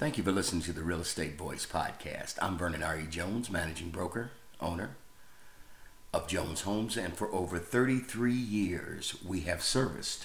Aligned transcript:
Thank 0.00 0.16
you 0.16 0.24
for 0.24 0.32
listening 0.32 0.62
to 0.62 0.72
the 0.72 0.82
Real 0.82 1.02
Estate 1.02 1.36
Voice 1.36 1.66
podcast. 1.66 2.36
I'm 2.40 2.56
Vernon 2.56 2.82
R.E. 2.82 3.04
Jones, 3.10 3.50
managing 3.50 3.90
broker, 3.90 4.30
owner 4.58 4.96
of 6.14 6.26
Jones 6.26 6.62
Homes, 6.62 6.96
and 6.96 7.14
for 7.14 7.30
over 7.34 7.58
33 7.58 8.32
years, 8.32 9.16
we 9.22 9.40
have 9.40 9.62
serviced 9.62 10.24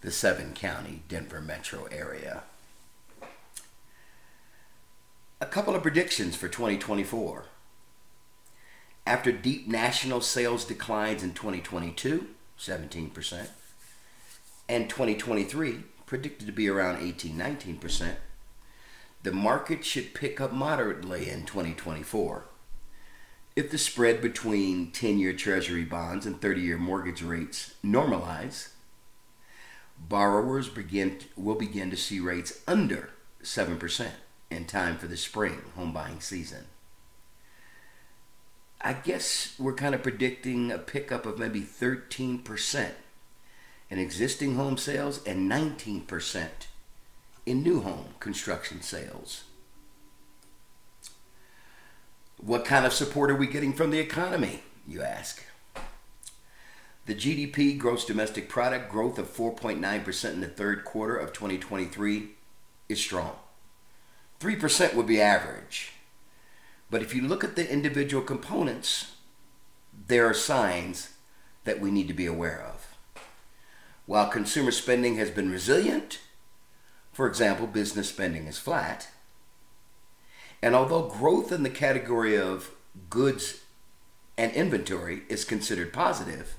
the 0.00 0.10
seven 0.10 0.52
county 0.52 1.04
Denver 1.08 1.40
metro 1.40 1.84
area. 1.92 2.42
A 5.40 5.46
couple 5.46 5.76
of 5.76 5.82
predictions 5.82 6.34
for 6.34 6.48
2024. 6.48 7.44
After 9.06 9.30
deep 9.30 9.68
national 9.68 10.22
sales 10.22 10.64
declines 10.64 11.22
in 11.22 11.34
2022, 11.34 12.26
17%, 12.58 13.46
and 14.68 14.90
2023, 14.90 15.84
predicted 16.04 16.48
to 16.48 16.52
be 16.52 16.68
around 16.68 17.00
18 17.00 17.38
19%, 17.38 18.14
the 19.22 19.32
market 19.32 19.84
should 19.84 20.14
pick 20.14 20.40
up 20.40 20.52
moderately 20.52 21.28
in 21.28 21.44
2024. 21.44 22.46
If 23.54 23.70
the 23.70 23.78
spread 23.78 24.20
between 24.20 24.90
10 24.90 25.18
year 25.18 25.32
Treasury 25.32 25.84
bonds 25.84 26.26
and 26.26 26.40
30 26.40 26.60
year 26.60 26.78
mortgage 26.78 27.22
rates 27.22 27.74
normalize, 27.84 28.70
borrowers 29.98 30.68
begin, 30.68 31.18
will 31.36 31.54
begin 31.54 31.90
to 31.90 31.96
see 31.96 32.18
rates 32.18 32.60
under 32.66 33.10
7% 33.42 34.10
in 34.50 34.64
time 34.64 34.96
for 34.96 35.06
the 35.06 35.16
spring 35.16 35.62
home 35.76 35.92
buying 35.92 36.20
season. 36.20 36.64
I 38.80 38.94
guess 38.94 39.54
we're 39.58 39.74
kind 39.74 39.94
of 39.94 40.02
predicting 40.02 40.72
a 40.72 40.78
pickup 40.78 41.26
of 41.26 41.38
maybe 41.38 41.60
13% 41.60 42.90
in 43.90 43.98
existing 43.98 44.56
home 44.56 44.76
sales 44.76 45.24
and 45.24 45.50
19% 45.50 46.48
in 47.44 47.62
new 47.62 47.80
home 47.80 48.06
construction 48.20 48.82
sales. 48.82 49.44
What 52.38 52.64
kind 52.64 52.84
of 52.84 52.92
support 52.92 53.30
are 53.30 53.36
we 53.36 53.46
getting 53.46 53.72
from 53.72 53.90
the 53.90 54.00
economy, 54.00 54.62
you 54.86 55.02
ask? 55.02 55.44
The 57.06 57.14
GDP, 57.14 57.78
gross 57.78 58.04
domestic 58.04 58.48
product 58.48 58.90
growth 58.90 59.18
of 59.18 59.28
4.9% 59.28 60.32
in 60.32 60.40
the 60.40 60.46
third 60.46 60.84
quarter 60.84 61.16
of 61.16 61.32
2023 61.32 62.30
is 62.88 63.00
strong. 63.00 63.36
3% 64.40 64.94
would 64.94 65.06
be 65.06 65.20
average. 65.20 65.92
But 66.90 67.02
if 67.02 67.14
you 67.14 67.22
look 67.22 67.42
at 67.42 67.56
the 67.56 67.70
individual 67.70 68.22
components, 68.22 69.12
there 70.08 70.26
are 70.26 70.34
signs 70.34 71.14
that 71.64 71.80
we 71.80 71.90
need 71.90 72.08
to 72.08 72.14
be 72.14 72.26
aware 72.26 72.60
of. 72.60 72.96
While 74.06 74.28
consumer 74.28 74.72
spending 74.72 75.16
has 75.16 75.30
been 75.30 75.50
resilient, 75.50 76.18
for 77.12 77.26
example, 77.26 77.66
business 77.66 78.08
spending 78.08 78.46
is 78.46 78.58
flat. 78.58 79.08
And 80.62 80.74
although 80.74 81.08
growth 81.08 81.52
in 81.52 81.62
the 81.62 81.70
category 81.70 82.38
of 82.38 82.70
goods 83.10 83.60
and 84.38 84.52
inventory 84.52 85.22
is 85.28 85.44
considered 85.44 85.92
positive, 85.92 86.54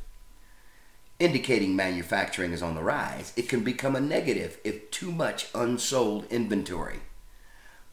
indicating 1.19 1.75
manufacturing 1.75 2.51
is 2.51 2.61
on 2.61 2.75
the 2.75 2.83
rise, 2.83 3.33
it 3.35 3.49
can 3.49 3.63
become 3.63 3.95
a 3.95 4.01
negative 4.01 4.59
if 4.63 4.91
too 4.91 5.11
much 5.11 5.47
unsold 5.55 6.25
inventory 6.29 6.99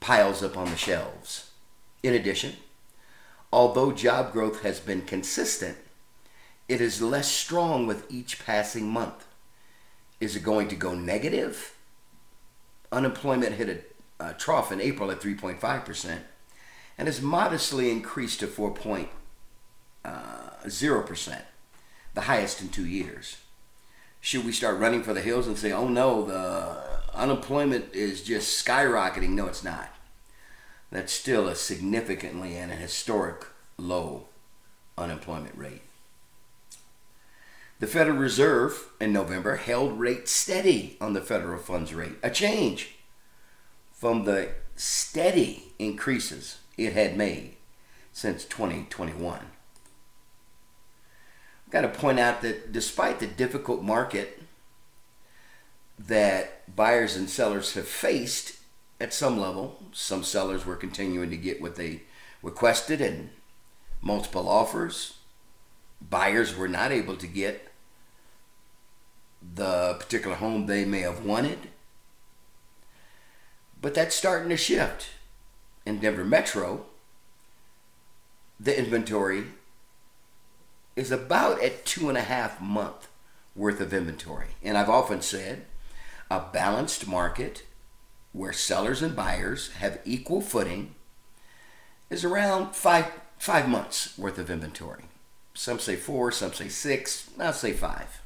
piles 0.00 0.42
up 0.42 0.56
on 0.56 0.70
the 0.70 0.76
shelves. 0.76 1.50
In 2.02 2.14
addition, 2.14 2.54
although 3.52 3.92
job 3.92 4.32
growth 4.32 4.62
has 4.62 4.80
been 4.80 5.02
consistent, 5.02 5.76
it 6.68 6.80
is 6.80 7.02
less 7.02 7.30
strong 7.30 7.86
with 7.86 8.10
each 8.10 8.44
passing 8.44 8.88
month. 8.88 9.26
Is 10.20 10.36
it 10.36 10.42
going 10.42 10.68
to 10.68 10.76
go 10.76 10.94
negative? 10.94 11.74
Unemployment 12.92 13.54
hit 13.54 13.68
a, 14.20 14.24
a 14.30 14.34
trough 14.34 14.72
in 14.72 14.80
April 14.80 15.10
at 15.10 15.20
3.5% 15.20 16.18
and 16.98 17.08
has 17.08 17.22
modestly 17.22 17.90
increased 17.90 18.40
to 18.40 18.46
4.0, 18.46 19.08
uh, 20.04 21.80
the 22.14 22.20
highest 22.22 22.60
in 22.60 22.68
two 22.68 22.86
years. 22.86 23.38
Should 24.20 24.44
we 24.44 24.52
start 24.52 24.78
running 24.78 25.02
for 25.02 25.14
the 25.14 25.22
hills 25.22 25.46
and 25.46 25.56
say, 25.56 25.72
oh 25.72 25.88
no, 25.88 26.26
the 26.26 26.76
unemployment 27.14 27.94
is 27.94 28.22
just 28.22 28.64
skyrocketing? 28.66 29.30
No, 29.30 29.46
it's 29.46 29.64
not. 29.64 29.88
That's 30.90 31.12
still 31.12 31.48
a 31.48 31.54
significantly 31.54 32.56
and 32.56 32.70
a 32.70 32.76
historic 32.76 33.46
low 33.78 34.26
unemployment 34.98 35.56
rate. 35.56 35.82
The 37.80 37.86
Federal 37.86 38.18
Reserve 38.18 38.90
in 39.00 39.10
November 39.10 39.56
held 39.56 39.98
rates 39.98 40.30
steady 40.30 40.98
on 41.00 41.14
the 41.14 41.22
federal 41.22 41.58
funds 41.58 41.94
rate, 41.94 42.18
a 42.22 42.28
change 42.28 42.96
from 43.90 44.24
the 44.24 44.50
steady 44.76 45.72
increases 45.78 46.58
it 46.76 46.92
had 46.92 47.16
made 47.16 47.56
since 48.12 48.44
2021. 48.44 49.38
I've 51.66 51.70
got 51.70 51.80
to 51.80 51.88
point 51.88 52.20
out 52.20 52.42
that 52.42 52.70
despite 52.70 53.18
the 53.18 53.26
difficult 53.26 53.82
market 53.82 54.42
that 55.98 56.76
buyers 56.76 57.16
and 57.16 57.30
sellers 57.30 57.72
have 57.72 57.88
faced 57.88 58.58
at 59.00 59.14
some 59.14 59.40
level, 59.40 59.84
some 59.92 60.22
sellers 60.22 60.66
were 60.66 60.76
continuing 60.76 61.30
to 61.30 61.36
get 61.38 61.62
what 61.62 61.76
they 61.76 62.02
requested 62.42 63.00
and 63.00 63.30
multiple 64.02 64.50
offers. 64.50 65.14
Buyers 66.02 66.54
were 66.54 66.68
not 66.68 66.92
able 66.92 67.16
to 67.16 67.26
get 67.26 67.69
the 69.42 69.96
particular 69.98 70.36
home 70.36 70.66
they 70.66 70.84
may 70.84 71.00
have 71.00 71.24
wanted. 71.24 71.58
But 73.80 73.94
that's 73.94 74.14
starting 74.14 74.50
to 74.50 74.56
shift. 74.56 75.10
In 75.86 75.98
Denver 75.98 76.24
Metro, 76.24 76.86
the 78.58 78.78
inventory 78.78 79.44
is 80.94 81.10
about 81.10 81.62
at 81.62 81.86
two 81.86 82.08
and 82.08 82.18
a 82.18 82.22
half 82.22 82.60
month 82.60 83.08
worth 83.56 83.80
of 83.80 83.94
inventory. 83.94 84.48
And 84.62 84.76
I've 84.76 84.90
often 84.90 85.22
said 85.22 85.64
a 86.30 86.40
balanced 86.52 87.08
market 87.08 87.64
where 88.32 88.52
sellers 88.52 89.02
and 89.02 89.16
buyers 89.16 89.72
have 89.72 90.00
equal 90.04 90.40
footing 90.40 90.94
is 92.10 92.24
around 92.24 92.74
five 92.76 93.10
five 93.38 93.68
months 93.68 94.18
worth 94.18 94.38
of 94.38 94.50
inventory. 94.50 95.04
Some 95.54 95.78
say 95.78 95.96
four, 95.96 96.30
some 96.30 96.52
say 96.52 96.68
six, 96.68 97.30
I'll 97.38 97.54
say 97.54 97.72
five. 97.72 98.20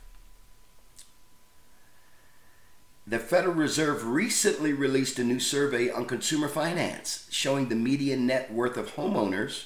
The 3.07 3.19
Federal 3.19 3.55
Reserve 3.55 4.07
recently 4.07 4.73
released 4.73 5.19
a 5.19 5.25
new 5.25 5.39
survey 5.39 5.91
on 5.91 6.07
consumer 6.07 6.49
finance 6.49 7.29
showing 7.31 7.69
the 7.69 7.75
median 7.75 8.27
net 8.27 8.51
worth 8.51 8.79
of 8.79 8.95
homeowners 8.95 9.65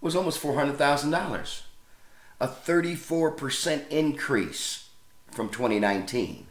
was 0.00 0.16
almost 0.16 0.42
$400,000, 0.42 1.60
a 2.40 2.48
34% 2.48 3.88
increase 3.90 4.88
from 5.30 5.50
2019 5.50 6.46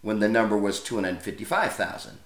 when 0.00 0.20
the 0.20 0.28
number 0.30 0.56
was 0.56 0.82
255,000. 0.82 2.20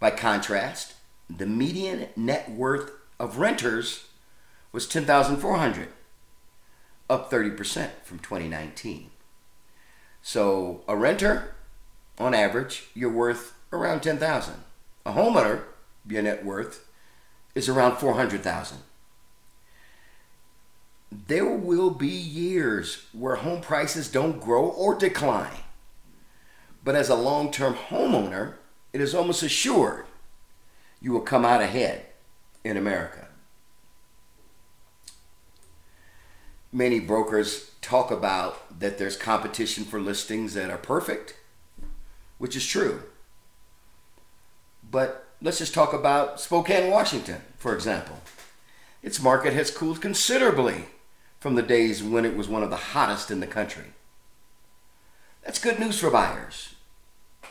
By 0.00 0.10
contrast, 0.10 0.94
the 1.30 1.46
median 1.46 2.08
net 2.16 2.50
worth 2.50 2.90
of 3.20 3.38
renters 3.38 4.08
was 4.72 4.88
10,400, 4.88 5.88
up 7.08 7.30
30% 7.30 7.90
from 8.02 8.18
2019. 8.18 9.10
So 10.26 10.82
a 10.88 10.96
renter, 10.96 11.54
on 12.18 12.34
average, 12.34 12.88
you're 12.94 13.08
worth 13.08 13.54
around 13.72 14.00
ten 14.00 14.18
thousand. 14.18 14.56
A 15.06 15.12
homeowner, 15.12 15.62
your 16.04 16.20
net 16.20 16.44
worth, 16.44 16.84
is 17.54 17.68
around 17.68 17.98
four 17.98 18.14
hundred 18.14 18.42
thousand. 18.42 18.78
There 21.28 21.46
will 21.46 21.90
be 21.90 22.08
years 22.08 23.06
where 23.12 23.36
home 23.36 23.60
prices 23.60 24.10
don't 24.10 24.40
grow 24.40 24.66
or 24.66 24.96
decline. 24.96 25.62
But 26.82 26.96
as 26.96 27.08
a 27.08 27.14
long 27.14 27.52
term 27.52 27.74
homeowner, 27.74 28.54
it 28.92 29.00
is 29.00 29.14
almost 29.14 29.44
assured 29.44 30.06
you 31.00 31.12
will 31.12 31.20
come 31.20 31.44
out 31.44 31.62
ahead 31.62 32.04
in 32.64 32.76
America. 32.76 33.25
Many 36.76 37.00
brokers 37.00 37.70
talk 37.80 38.10
about 38.10 38.80
that 38.80 38.98
there's 38.98 39.16
competition 39.16 39.84
for 39.84 39.98
listings 39.98 40.52
that 40.52 40.68
are 40.68 40.76
perfect, 40.76 41.34
which 42.36 42.54
is 42.54 42.66
true. 42.66 43.04
But 44.90 45.24
let's 45.40 45.56
just 45.56 45.72
talk 45.72 45.94
about 45.94 46.38
Spokane, 46.38 46.90
Washington, 46.90 47.40
for 47.56 47.74
example. 47.74 48.18
Its 49.02 49.22
market 49.22 49.54
has 49.54 49.70
cooled 49.70 50.02
considerably 50.02 50.88
from 51.40 51.54
the 51.54 51.62
days 51.62 52.02
when 52.02 52.26
it 52.26 52.36
was 52.36 52.46
one 52.46 52.62
of 52.62 52.68
the 52.68 52.76
hottest 52.76 53.30
in 53.30 53.40
the 53.40 53.46
country. 53.46 53.94
That's 55.46 55.58
good 55.58 55.80
news 55.80 55.98
for 55.98 56.10
buyers. 56.10 56.74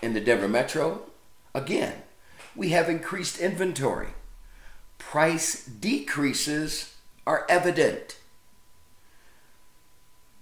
In 0.04 0.14
the 0.14 0.22
Denver 0.22 0.48
Metro, 0.48 1.02
again, 1.56 2.04
we 2.56 2.70
have 2.70 2.90
increased 2.90 3.40
inventory. 3.40 4.10
Price 5.00 5.66
decreases 5.66 6.94
are 7.26 7.48
evident 7.50 8.20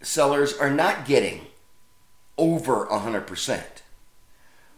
sellers 0.03 0.53
are 0.53 0.69
not 0.69 1.05
getting 1.05 1.47
over 2.37 2.85
100%. 2.87 3.63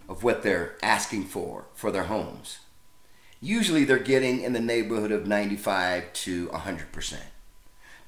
of 0.07 0.23
what 0.23 0.43
they're 0.43 0.75
asking 0.83 1.23
for 1.25 1.65
for 1.73 1.91
their 1.91 2.03
homes. 2.03 2.59
Usually 3.41 3.83
they're 3.83 3.97
getting 3.99 4.41
in 4.41 4.53
the 4.53 4.59
neighborhood 4.59 5.11
of 5.11 5.27
95 5.27 6.13
to 6.13 6.47
100%, 6.47 7.17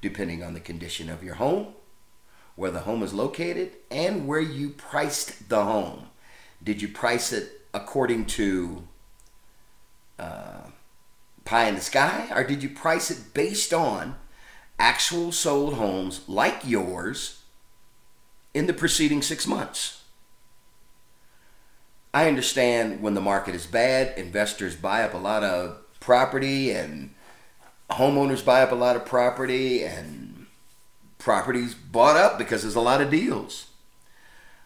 depending 0.00 0.42
on 0.42 0.54
the 0.54 0.60
condition 0.60 1.10
of 1.10 1.22
your 1.22 1.34
home, 1.34 1.74
where 2.56 2.70
the 2.70 2.80
home 2.80 3.02
is 3.02 3.12
located, 3.12 3.72
and 3.90 4.26
where 4.26 4.40
you 4.40 4.70
priced 4.70 5.48
the 5.48 5.64
home. 5.64 6.08
Did 6.62 6.82
you 6.82 6.88
price 6.88 7.32
it 7.32 7.62
according 7.72 8.26
to 8.26 8.84
uh, 10.18 10.62
pie 11.44 11.68
in 11.68 11.74
the 11.74 11.80
sky, 11.80 12.28
or 12.34 12.44
did 12.44 12.62
you 12.62 12.68
price 12.68 13.10
it 13.10 13.34
based 13.34 13.72
on 13.72 14.16
actual 14.78 15.32
sold 15.32 15.74
homes 15.74 16.22
like 16.28 16.62
yours 16.64 17.42
in 18.54 18.66
the 18.66 18.72
preceding 18.72 19.22
six 19.22 19.46
months? 19.46 20.02
I 22.12 22.26
understand 22.26 23.02
when 23.02 23.14
the 23.14 23.20
market 23.20 23.54
is 23.54 23.66
bad, 23.66 24.16
investors 24.18 24.74
buy 24.74 25.02
up 25.02 25.14
a 25.14 25.18
lot 25.18 25.44
of 25.44 25.78
property 26.00 26.70
and 26.70 27.14
homeowners 27.90 28.44
buy 28.44 28.62
up 28.62 28.72
a 28.72 28.76
lot 28.76 28.96
of 28.96 29.04
property 29.04 29.84
and 29.84 30.46
properties 31.18 31.74
bought 31.74 32.16
up 32.16 32.38
because 32.38 32.62
there's 32.62 32.74
a 32.74 32.80
lot 32.80 33.00
of 33.00 33.10
deals. 33.10 33.66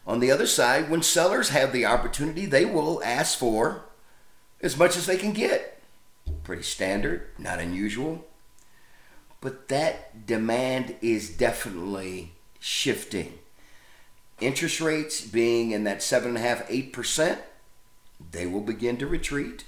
On 0.07 0.21
the 0.21 0.31
other 0.31 0.47
side, 0.47 0.91
when 0.91 1.03
sellers 1.03 1.51
have 1.51 1.73
the 1.73 1.87
opportunity, 1.87 2.47
they 2.47 2.65
will 2.65 3.03
ask 3.05 3.39
for 3.39 3.85
as 4.61 4.77
much 4.77 4.97
as 4.97 5.07
they 5.07 5.17
can 5.17 5.33
get. 5.33 5.83
Pretty 6.45 6.63
standard, 6.63 7.29
not 7.39 7.61
unusual. 7.61 8.25
But 9.43 9.69
that 9.69 10.25
demand 10.25 10.95
is 11.03 11.29
definitely 11.29 12.33
shifting. 12.59 13.41
Interest 14.41 14.81
rates 14.81 15.21
being 15.21 15.73
in 15.73 15.85
that 15.85 15.99
7.5%, 15.99 16.93
8%, 16.93 17.39
they 18.31 18.47
will 18.47 18.61
begin 18.61 18.97
to 18.99 19.07
retreat. 19.07 19.65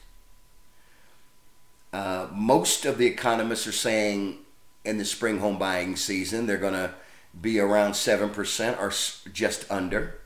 Uh, 1.93 2.29
most 2.33 2.87
of 2.87 2.99
the 2.99 3.07
economists 3.07 3.67
are 3.67 3.73
saying 3.73 4.39
in 4.85 4.97
the 4.99 5.05
spring 5.05 5.39
home 5.39 5.59
buying 5.59 5.97
season 5.97 6.47
they're 6.47 6.57
going 6.57 6.75
to 6.75 6.95
be 7.41 7.59
around 7.59 7.93
7% 7.93 8.79
or 8.79 8.93
just 9.33 9.71
under. 9.71 10.21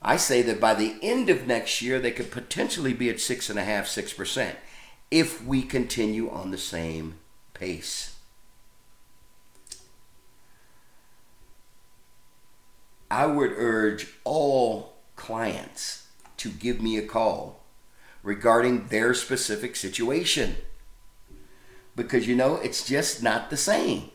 I 0.00 0.16
say 0.16 0.42
that 0.42 0.60
by 0.60 0.74
the 0.74 0.96
end 1.02 1.28
of 1.28 1.48
next 1.48 1.82
year, 1.82 1.98
they 1.98 2.12
could 2.12 2.30
potentially 2.30 2.92
be 2.92 3.10
at 3.10 3.16
6.5%, 3.16 3.56
6% 3.56 4.54
if 5.10 5.44
we 5.44 5.62
continue 5.62 6.30
on 6.30 6.52
the 6.52 6.58
same 6.58 7.16
pace. 7.52 8.17
I 13.10 13.26
would 13.26 13.52
urge 13.56 14.08
all 14.24 14.94
clients 15.16 16.06
to 16.38 16.50
give 16.50 16.80
me 16.80 16.96
a 16.98 17.06
call 17.06 17.60
regarding 18.22 18.88
their 18.88 19.14
specific 19.14 19.76
situation. 19.76 20.56
Because 21.96 22.28
you 22.28 22.36
know, 22.36 22.56
it's 22.56 22.86
just 22.86 23.22
not 23.22 23.50
the 23.50 23.56
same 23.56 24.10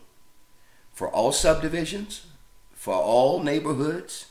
for 0.92 1.10
all 1.10 1.32
subdivisions, 1.32 2.26
for 2.72 2.94
all 2.94 3.42
neighborhoods, 3.42 4.26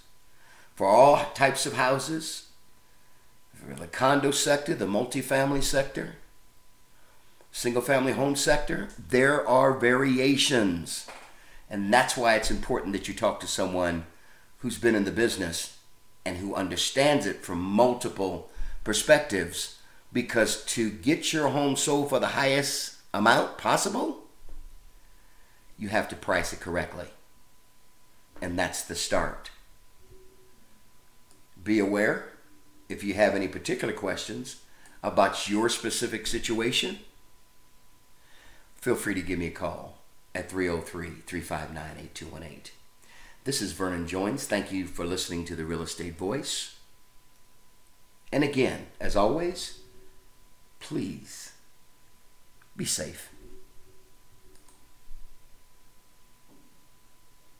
for 0.76 0.88
all 0.88 1.32
types 1.34 1.66
of 1.66 1.74
houses, 1.74 2.48
for 3.54 3.76
the 3.76 3.88
condo 3.88 4.32
sector, 4.32 4.74
the 4.74 4.86
multifamily 4.86 5.62
sector, 5.62 6.16
single 7.52 7.82
family 7.82 8.14
home 8.14 8.36
sector. 8.36 8.88
There 9.10 9.48
are 9.48 9.78
variations. 9.78 11.06
And 11.70 11.94
that's 11.94 12.18
why 12.18 12.36
it's 12.36 12.52
important 12.52 12.94
that 12.94 13.08
you 13.08 13.14
talk 13.14 13.40
to 13.42 13.48
someone 13.48 14.06
who's 14.64 14.78
been 14.78 14.96
in 14.96 15.04
the 15.04 15.12
business 15.12 15.78
and 16.26 16.38
who 16.38 16.56
understands 16.56 17.26
it 17.26 17.44
from 17.44 17.62
multiple 17.62 18.50
perspectives 18.86 19.78
because 20.14 20.64
to 20.64 20.90
get 20.90 21.34
your 21.34 21.50
home 21.50 21.76
sold 21.76 22.08
for 22.08 22.18
the 22.18 22.28
highest 22.28 22.96
amount 23.14 23.58
possible, 23.58 24.24
you 25.78 25.90
have 25.90 26.08
to 26.08 26.16
price 26.16 26.54
it 26.54 26.62
correctly. 26.62 27.08
And 28.42 28.58
that's 28.58 28.82
the 28.84 28.96
start. 28.96 29.52
Be 31.62 31.80
aware 31.80 32.30
if 32.88 33.04
you 33.04 33.16
have 33.16 33.36
any 33.36 33.50
particular 33.50 33.94
questions 33.94 34.62
about 35.04 35.50
your 35.50 35.68
specific 35.68 36.26
situation, 36.26 37.00
feel 38.78 38.96
free 38.96 39.14
to 39.14 39.22
give 39.22 39.40
me 39.40 39.48
a 39.48 39.52
call 39.52 39.98
at 40.34 40.50
303 40.50 41.08
359 41.26 41.84
8218. 42.00 42.83
This 43.46 43.62
is 43.62 43.74
Vernon 43.74 44.08
Jones. 44.08 44.46
Thank 44.46 44.72
you 44.72 44.88
for 44.88 45.04
listening 45.04 45.44
to 45.46 45.56
the 45.56 45.66
Real 45.66 45.82
Estate 45.82 46.18
Voice. 46.18 46.78
And 48.32 48.42
again, 48.42 48.88
as 49.02 49.18
always, 49.18 49.80
please 50.80 51.52
be 52.78 52.86
safe. 52.86 53.33